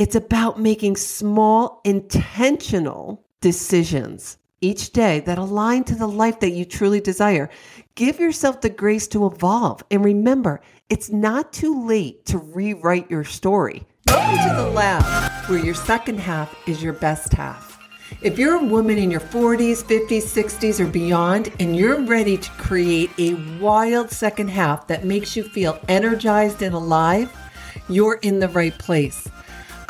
[0.00, 6.64] It's about making small, intentional decisions each day that align to the life that you
[6.64, 7.50] truly desire.
[7.96, 9.84] Give yourself the grace to evolve.
[9.90, 13.86] And remember, it's not too late to rewrite your story.
[14.06, 17.78] Welcome to the lab, where your second half is your best half.
[18.22, 22.50] If you're a woman in your 40s, 50s, 60s, or beyond, and you're ready to
[22.52, 27.30] create a wild second half that makes you feel energized and alive,
[27.90, 29.28] you're in the right place.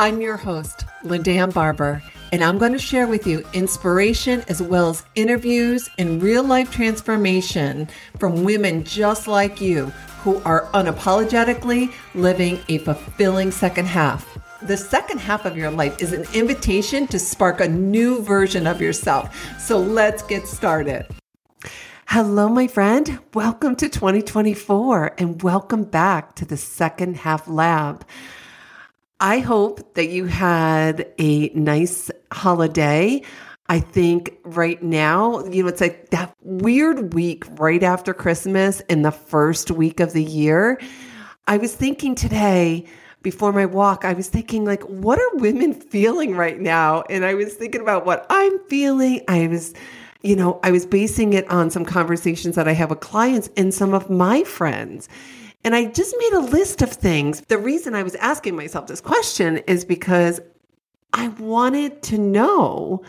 [0.01, 4.89] I'm your host, Linda Barber, and I'm going to share with you inspiration as well
[4.89, 7.87] as interviews and real life transformation
[8.19, 9.89] from women just like you
[10.23, 14.39] who are unapologetically living a fulfilling second half.
[14.63, 18.81] The second half of your life is an invitation to spark a new version of
[18.81, 19.37] yourself.
[19.61, 21.09] So let's get started.
[22.07, 23.19] Hello, my friend.
[23.35, 28.07] Welcome to 2024 and welcome back to the Second Half Lab.
[29.21, 33.23] I hope that you had a nice holiday.
[33.69, 39.05] I think right now, you know, it's like that weird week right after Christmas and
[39.05, 40.81] the first week of the year.
[41.47, 42.87] I was thinking today,
[43.23, 47.03] before my walk, I was thinking, like, what are women feeling right now?
[47.11, 49.21] And I was thinking about what I'm feeling.
[49.29, 49.75] I was,
[50.23, 53.75] you know, I was basing it on some conversations that I have with clients and
[53.75, 55.11] some of my friends.
[55.63, 57.43] And I just made a list of things.
[57.43, 60.41] The reason I was asking myself this question is because
[61.13, 63.03] I wanted to know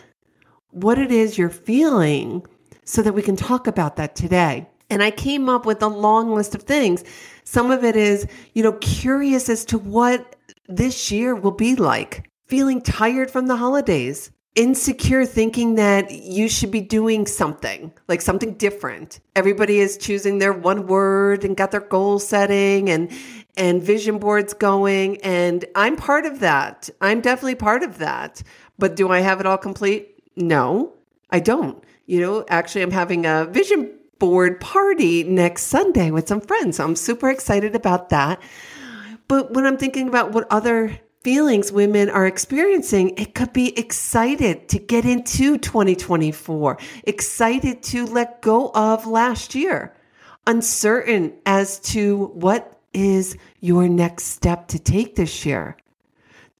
[0.70, 2.44] what it is you're feeling
[2.84, 4.68] so that we can talk about that today.
[4.90, 7.04] And I came up with a long list of things.
[7.44, 10.36] Some of it is, you know, curious as to what
[10.68, 16.70] this year will be like, feeling tired from the holidays, insecure thinking that you should
[16.70, 19.20] be doing something like something different.
[19.34, 23.10] Everybody is choosing their one word and got their goal setting and
[23.56, 25.18] and vision boards going.
[25.22, 26.90] And i'm part of that.
[27.00, 28.42] I'm definitely part of that.
[28.78, 30.20] But do i have it all complete?
[30.36, 30.92] No
[31.30, 31.82] i don't.
[32.04, 36.76] You know actually i'm having a vision board party next sunday with some friends.
[36.76, 38.40] So i'm super excited about that.
[39.28, 44.68] But when i'm thinking about what other feelings women are experiencing, it could be excited
[44.68, 49.94] to get into 2024, excited to let go of last year,
[50.46, 55.76] uncertain as to what is your next step to take this year,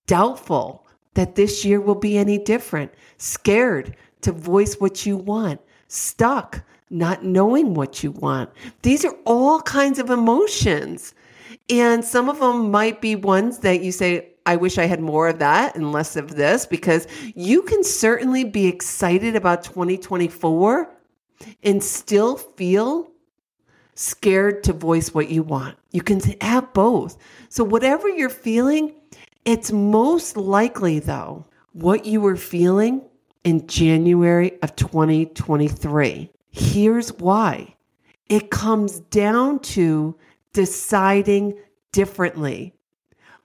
[0.07, 6.63] doubtful that this year will be any different, scared to voice what you want, stuck,
[6.89, 8.51] not knowing what you want.
[8.83, 11.15] These are all kinds of emotions.
[11.69, 15.29] And some of them might be ones that you say, I wish I had more
[15.29, 20.91] of that and less of this because you can certainly be excited about 2024
[21.63, 23.11] and still feel
[23.95, 25.77] scared to voice what you want.
[25.93, 27.17] You can have both.
[27.49, 28.95] So, whatever you're feeling,
[29.45, 33.03] it's most likely, though, what you were feeling
[33.45, 36.31] in January of 2023.
[36.51, 37.75] Here's why
[38.29, 40.17] it comes down to
[40.53, 41.59] deciding
[41.93, 42.75] differently.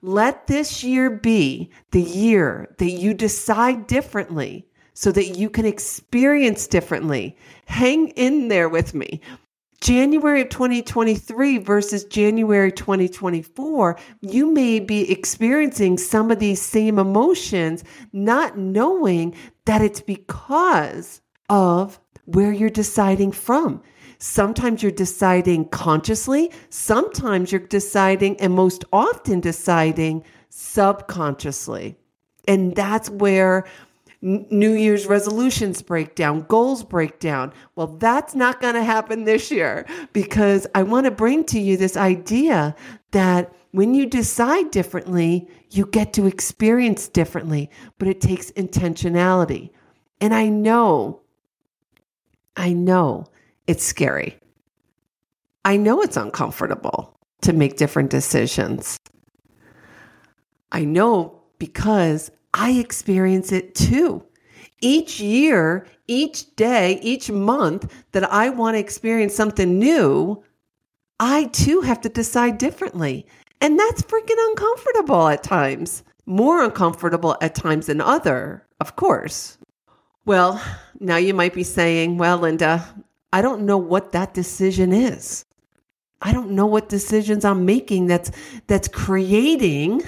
[0.00, 6.66] Let this year be the year that you decide differently so that you can experience
[6.66, 7.36] differently.
[7.66, 9.20] Hang in there with me.
[9.80, 17.84] January of 2023 versus January 2024, you may be experiencing some of these same emotions,
[18.12, 19.34] not knowing
[19.66, 23.80] that it's because of where you're deciding from.
[24.18, 31.96] Sometimes you're deciding consciously, sometimes you're deciding, and most often deciding subconsciously.
[32.48, 33.64] And that's where
[34.20, 37.52] New Year's resolutions break down, goals break down.
[37.76, 41.76] Well, that's not going to happen this year because I want to bring to you
[41.76, 42.74] this idea
[43.12, 49.70] that when you decide differently, you get to experience differently, but it takes intentionality.
[50.20, 51.20] And I know,
[52.56, 53.26] I know
[53.68, 54.36] it's scary.
[55.64, 58.96] I know it's uncomfortable to make different decisions.
[60.72, 64.24] I know because I experience it too.
[64.80, 70.42] Each year, each day, each month that I want to experience something new,
[71.20, 73.26] I too have to decide differently.
[73.60, 76.04] And that's freaking uncomfortable at times.
[76.24, 79.58] More uncomfortable at times than other, of course.
[80.24, 80.62] Well,
[81.00, 82.84] now you might be saying, well, Linda,
[83.32, 85.44] I don't know what that decision is.
[86.20, 88.30] I don't know what decisions I'm making that's
[88.66, 90.02] that's creating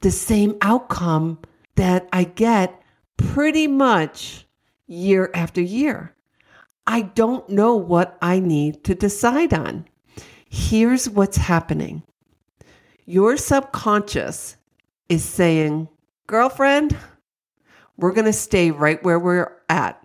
[0.00, 1.38] the same outcome
[1.76, 2.80] that I get
[3.16, 4.46] pretty much
[4.86, 6.14] year after year.
[6.86, 9.86] I don't know what I need to decide on.
[10.48, 12.02] Here's what's happening.
[13.06, 14.56] Your subconscious
[15.08, 15.88] is saying,
[16.26, 16.96] girlfriend,
[17.96, 20.03] we're going to stay right where we're at.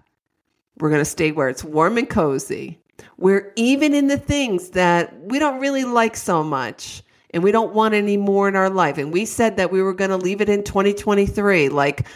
[0.79, 2.79] We're going to stay where it's warm and cozy.
[3.17, 7.73] We're even in the things that we don't really like so much and we don't
[7.73, 8.97] want any more in our life.
[8.97, 12.07] And we said that we were going to leave it in 2023, like,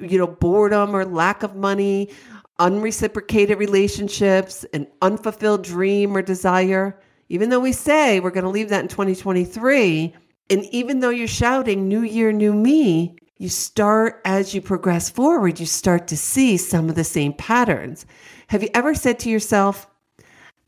[0.00, 2.10] you know, boredom or lack of money,
[2.58, 6.98] unreciprocated relationships, an unfulfilled dream or desire.
[7.28, 10.14] Even though we say we're going to leave that in 2023,
[10.50, 15.58] and even though you're shouting, New Year, New Me, you start as you progress forward,
[15.58, 18.06] you start to see some of the same patterns.
[18.46, 19.88] Have you ever said to yourself,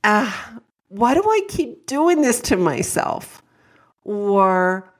[0.03, 3.41] ah, why do I keep doing this to myself?
[4.03, 4.93] Or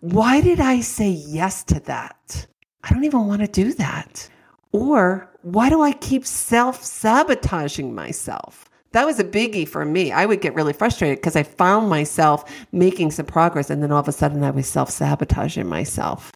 [0.00, 2.48] why did I say yes to that?
[2.82, 4.28] I don't even want to do that.
[4.72, 8.68] Or why do I keep self sabotaging myself?
[8.90, 10.10] That was a biggie for me.
[10.10, 14.00] I would get really frustrated because I found myself making some progress and then all
[14.00, 16.32] of a sudden I was self sabotaging myself.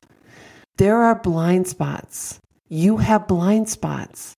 [0.79, 2.41] There are blind spots.
[2.69, 4.37] You have blind spots.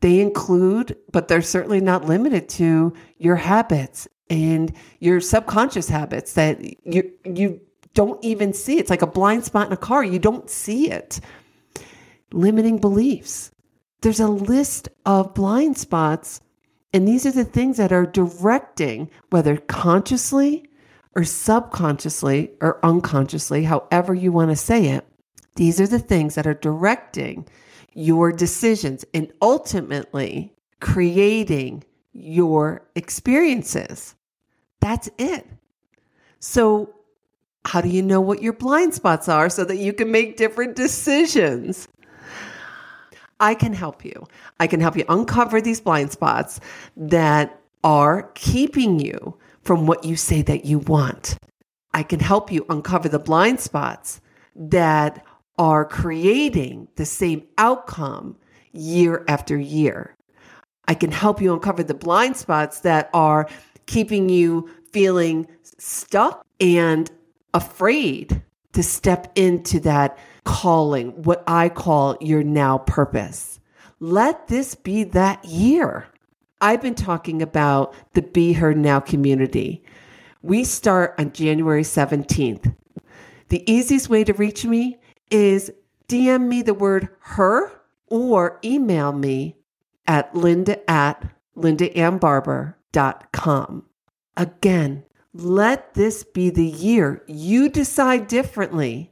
[0.00, 6.62] They include, but they're certainly not limited to your habits and your subconscious habits that
[6.86, 7.60] you you
[7.92, 8.78] don't even see.
[8.78, 10.04] It's like a blind spot in a car.
[10.04, 11.20] You don't see it.
[12.32, 13.50] Limiting beliefs.
[14.00, 16.40] There's a list of blind spots,
[16.92, 20.68] and these are the things that are directing, whether consciously
[21.16, 25.06] or subconsciously or unconsciously, however you want to say it.
[25.56, 27.46] These are the things that are directing
[27.94, 34.14] your decisions and ultimately creating your experiences.
[34.80, 35.46] That's it.
[36.40, 36.94] So,
[37.64, 40.76] how do you know what your blind spots are so that you can make different
[40.76, 41.88] decisions?
[43.40, 44.26] I can help you.
[44.60, 46.60] I can help you uncover these blind spots
[46.96, 51.36] that are keeping you from what you say that you want.
[51.92, 54.20] I can help you uncover the blind spots
[54.54, 55.24] that
[55.58, 58.36] are creating the same outcome
[58.72, 60.16] year after year.
[60.86, 63.48] I can help you uncover the blind spots that are
[63.86, 65.46] keeping you feeling
[65.78, 67.10] stuck and
[67.52, 68.42] afraid
[68.72, 73.60] to step into that calling, what I call your now purpose.
[74.00, 76.06] Let this be that year.
[76.60, 79.84] I've been talking about the Be Her Now community.
[80.42, 82.74] We start on January 17th.
[83.48, 84.98] The easiest way to reach me
[85.34, 85.70] is
[86.08, 87.72] DM me the word her
[88.06, 89.56] or email me
[90.06, 93.84] at linda at lindaannbarber.com.
[94.36, 95.02] Again,
[95.32, 99.10] let this be the year you decide differently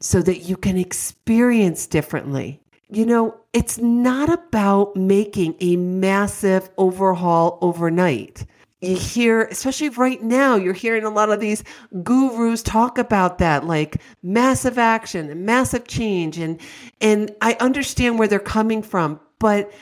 [0.00, 2.62] so that you can experience differently.
[2.88, 8.46] You know, it's not about making a massive overhaul overnight
[8.86, 11.64] you hear, especially right now, you're hearing a lot of these
[12.02, 16.38] gurus talk about that, like massive action and massive change.
[16.38, 16.60] And,
[17.00, 19.20] and I understand where they're coming from.
[19.38, 19.72] But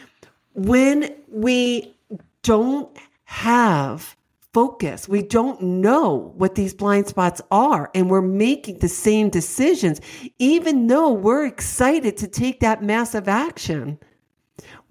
[0.54, 1.94] when we
[2.42, 4.16] don't have
[4.52, 10.00] focus, we don't know what these blind spots are, and we're making the same decisions,
[10.38, 13.98] even though we're excited to take that massive action,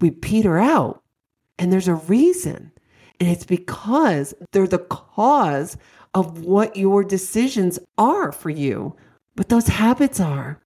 [0.00, 1.02] we peter out.
[1.58, 2.72] And there's a reason.
[3.20, 5.76] And it's because they're the cause
[6.14, 8.96] of what your decisions are for you,
[9.34, 10.60] what those habits are.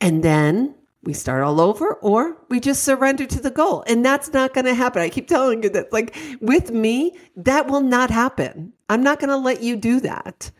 [0.00, 0.74] And then
[1.04, 3.84] we start all over or we just surrender to the goal.
[3.86, 5.02] And that's not going to happen.
[5.02, 8.72] I keep telling you that, like with me, that will not happen.
[8.88, 10.50] I'm not going to let you do that.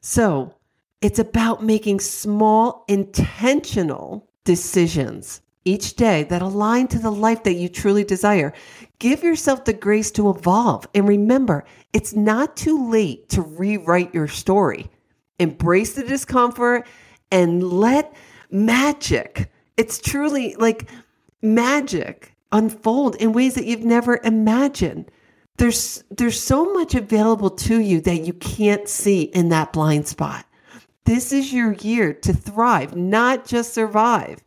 [0.00, 0.54] So
[1.00, 7.68] it's about making small, intentional decisions each day that align to the life that you
[7.68, 8.52] truly desire.
[8.98, 10.88] Give yourself the grace to evolve.
[10.94, 14.90] And remember, it's not too late to rewrite your story.
[15.38, 16.86] Embrace the discomfort
[17.30, 18.14] and let
[18.50, 20.88] magic, it's truly like
[21.42, 25.10] magic, unfold in ways that you've never imagined.
[25.58, 30.46] There's, there's so much available to you that you can't see in that blind spot.
[31.04, 34.42] This is your year to thrive, not just survive.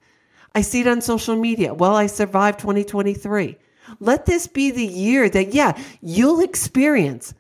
[0.54, 1.74] I see it on social media.
[1.74, 3.58] Well, I survived 2023.
[4.00, 7.34] Let this be the year that, yeah, you'll experience.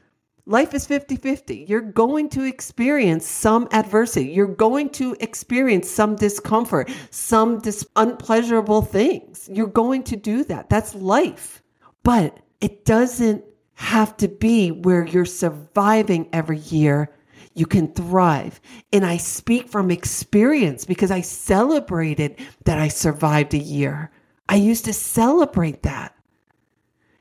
[0.45, 1.65] Life is 50 50.
[1.69, 4.31] You're going to experience some adversity.
[4.31, 9.49] You're going to experience some discomfort, some dis- unpleasurable things.
[9.51, 10.69] You're going to do that.
[10.69, 11.61] That's life.
[12.03, 13.43] But it doesn't
[13.75, 17.11] have to be where you're surviving every year
[17.53, 18.59] you can thrive.
[18.93, 24.11] And I speak from experience because I celebrated that I survived a year.
[24.47, 26.15] I used to celebrate that.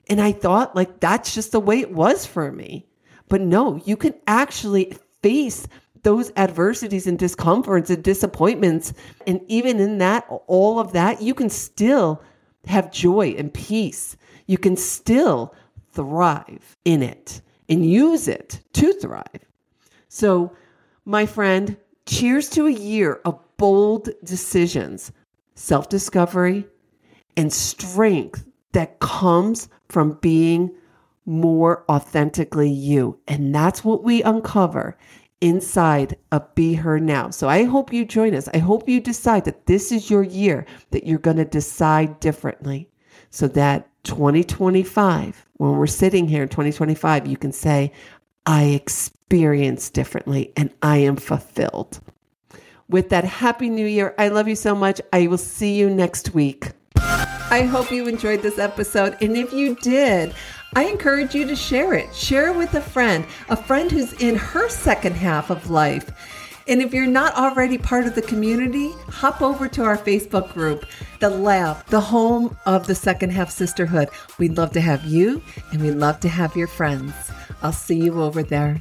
[0.08, 2.86] And I thought, like, that's just the way it was for me.
[3.28, 5.68] But no, you can actually face
[6.02, 8.92] those adversities and discomforts and disappointments.
[9.26, 12.22] And even in that, all of that, you can still
[12.66, 14.16] have joy and peace.
[14.46, 15.54] You can still
[15.92, 19.49] thrive in it and use it to thrive.
[20.12, 20.52] So,
[21.04, 25.12] my friend, cheers to a year of bold decisions,
[25.54, 26.66] self discovery,
[27.36, 30.72] and strength that comes from being
[31.26, 33.20] more authentically you.
[33.28, 34.98] And that's what we uncover
[35.40, 37.30] inside of Be Her Now.
[37.30, 38.48] So I hope you join us.
[38.52, 42.90] I hope you decide that this is your year, that you're going to decide differently
[43.30, 47.92] so that 2025, when we're sitting here in 2025, you can say,
[48.44, 48.64] I
[49.30, 52.00] experience differently and I am fulfilled.
[52.88, 54.12] With that, Happy New Year.
[54.18, 55.00] I love you so much.
[55.12, 56.72] I will see you next week.
[56.96, 59.16] I hope you enjoyed this episode.
[59.22, 60.34] And if you did,
[60.74, 62.12] I encourage you to share it.
[62.12, 66.10] Share it with a friend, a friend who's in her second half of life.
[66.66, 70.86] And if you're not already part of the community, hop over to our Facebook group,
[71.20, 74.08] The Lab, the home of the second half sisterhood.
[74.38, 77.14] We'd love to have you and we'd love to have your friends.
[77.62, 78.78] I'll see you over there.